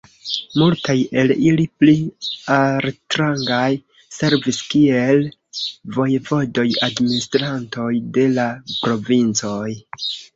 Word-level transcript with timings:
Multaj 0.59 0.93
el 1.23 1.31
ili, 1.47 1.65
pli 1.81 1.93
altrangaj, 2.53 3.67
servis 4.15 4.61
kiel 4.71 5.21
vojevodoj, 5.97 6.65
administrantoj 6.89 7.89
de 8.17 8.25
la 8.39 8.47
provincoj. 8.87 9.69